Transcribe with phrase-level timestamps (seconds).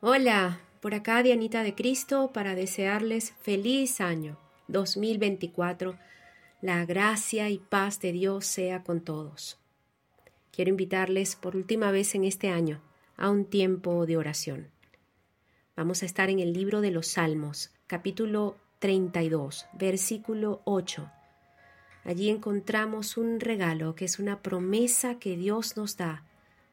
[0.00, 5.98] Hola, por acá Dianita de Cristo para desearles feliz año 2024.
[6.62, 9.58] La gracia y paz de Dios sea con todos.
[10.52, 12.80] Quiero invitarles por última vez en este año
[13.16, 14.68] a un tiempo de oración.
[15.74, 21.10] Vamos a estar en el libro de los Salmos, capítulo 32, versículo 8.
[22.04, 26.22] Allí encontramos un regalo que es una promesa que Dios nos da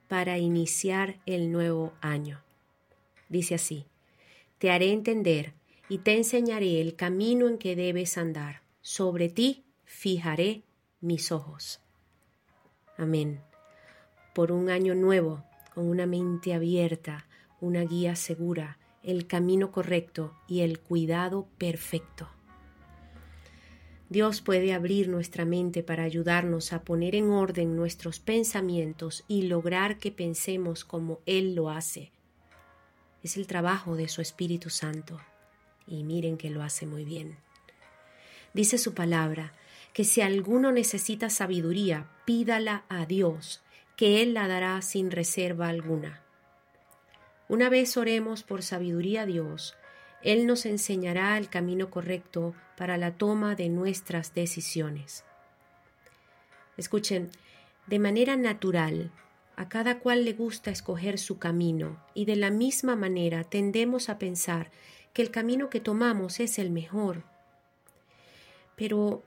[0.07, 2.44] para iniciar el nuevo año.
[3.29, 3.85] Dice así,
[4.57, 5.53] Te haré entender
[5.89, 8.61] y te enseñaré el camino en que debes andar.
[8.81, 10.63] Sobre ti fijaré
[11.01, 11.79] mis ojos.
[12.97, 13.41] Amén.
[14.33, 15.43] Por un año nuevo,
[15.73, 17.27] con una mente abierta,
[17.59, 22.29] una guía segura, el camino correcto y el cuidado perfecto.
[24.09, 29.97] Dios puede abrir nuestra mente para ayudarnos a poner en orden nuestros pensamientos y lograr
[29.97, 32.11] que pensemos como Él lo hace,
[33.25, 35.19] es el trabajo de su Espíritu Santo.
[35.87, 37.37] Y miren que lo hace muy bien.
[38.53, 39.51] Dice su palabra,
[39.93, 43.63] que si alguno necesita sabiduría, pídala a Dios,
[43.95, 46.21] que Él la dará sin reserva alguna.
[47.47, 49.75] Una vez oremos por sabiduría a Dios,
[50.21, 55.23] Él nos enseñará el camino correcto para la toma de nuestras decisiones.
[56.77, 57.31] Escuchen,
[57.87, 59.11] de manera natural,
[59.55, 64.19] a cada cual le gusta escoger su camino y de la misma manera tendemos a
[64.19, 64.71] pensar
[65.13, 67.23] que el camino que tomamos es el mejor.
[68.75, 69.23] Pero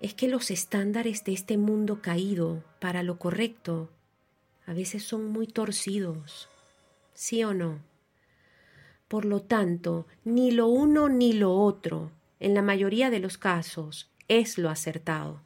[0.00, 3.88] es que los estándares de este mundo caído para lo correcto
[4.66, 6.48] a veces son muy torcidos,
[7.14, 7.80] ¿sí o no?
[9.08, 12.10] Por lo tanto, ni lo uno ni lo otro,
[12.40, 15.40] en la mayoría de los casos, es lo acertado.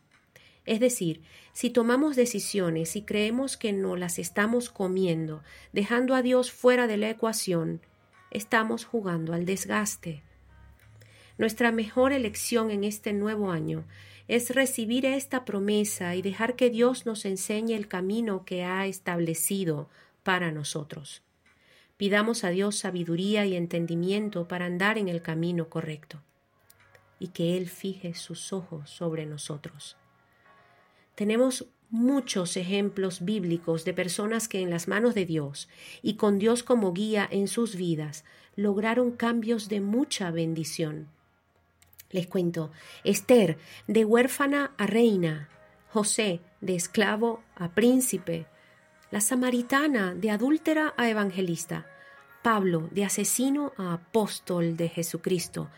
[0.67, 1.23] Es decir,
[1.53, 5.43] si tomamos decisiones y creemos que no las estamos comiendo,
[5.73, 7.81] dejando a Dios fuera de la ecuación,
[8.33, 10.23] estamos jugando al desgaste.
[11.39, 13.85] Nuestra mejor elección en este nuevo año
[14.27, 19.89] es recibir esta promesa y dejar que Dios nos enseñe el camino que ha establecido
[20.25, 21.23] para nosotros.
[21.97, 26.21] Pidamos a Dios sabiduría y entendimiento para andar en el camino correcto
[27.19, 29.97] y que Él fije sus ojos sobre nosotros.
[31.17, 35.69] Tenemos muchos ejemplos bíblicos de personas que en las manos de Dios
[36.03, 41.09] y con Dios como guía en sus vidas lograron cambios de mucha bendición.
[42.11, 42.71] Les cuento,
[43.03, 45.49] Esther de huérfana a reina,
[45.89, 48.47] José de esclavo a príncipe,
[49.11, 51.87] la samaritana de adúltera a evangelista,
[52.47, 55.69] Pablo de asesino a apóstol de Jesucristo,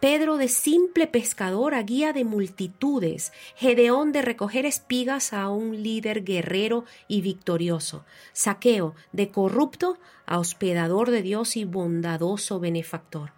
[0.00, 6.22] Pedro de simple pescador a guía de multitudes, Gedeón de recoger espigas a un líder
[6.22, 8.04] guerrero y victorioso,
[8.34, 13.32] Saqueo de corrupto a hospedador de Dios y bondadoso benefactor.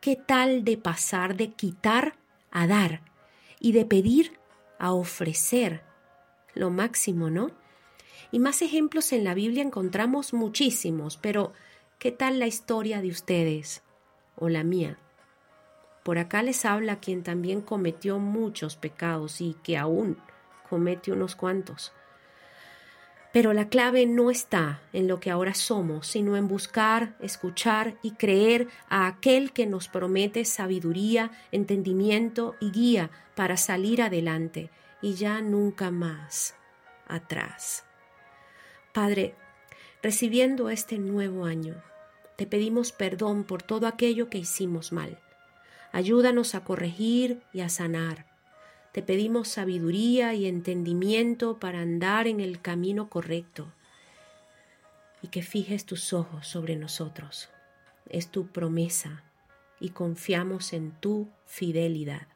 [0.00, 2.16] ¿Qué tal de pasar de quitar
[2.50, 3.02] a dar
[3.60, 4.38] y de pedir
[4.78, 5.82] a ofrecer?
[6.54, 7.50] Lo máximo, ¿no?
[8.32, 11.52] Y más ejemplos en la Biblia encontramos muchísimos, pero
[11.98, 13.82] ¿qué tal la historia de ustedes
[14.36, 14.98] o la mía?
[16.04, 20.18] Por acá les habla quien también cometió muchos pecados y que aún
[20.68, 21.92] comete unos cuantos.
[23.32, 28.12] Pero la clave no está en lo que ahora somos, sino en buscar, escuchar y
[28.12, 34.70] creer a aquel que nos promete sabiduría, entendimiento y guía para salir adelante
[35.02, 36.54] y ya nunca más
[37.06, 37.84] atrás.
[38.94, 39.34] Padre,
[40.02, 41.74] recibiendo este nuevo año,
[42.36, 45.18] te pedimos perdón por todo aquello que hicimos mal
[45.96, 48.26] Ayúdanos a corregir y a sanar.
[48.92, 53.72] Te pedimos sabiduría y entendimiento para andar en el camino correcto
[55.22, 57.48] y que fijes tus ojos sobre nosotros.
[58.10, 59.24] Es tu promesa
[59.80, 62.28] y confiamos en tu fidelidad.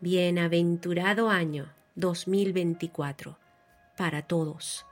[0.00, 3.38] Bienaventurado año 2024
[3.96, 4.84] para todos.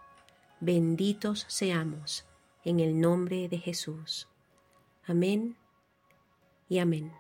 [0.62, 2.26] Benditos seamos
[2.64, 4.28] en el nombre de Jesús.
[5.06, 5.56] Amén
[6.68, 7.10] y amén.